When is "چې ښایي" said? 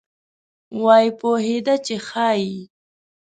1.85-2.57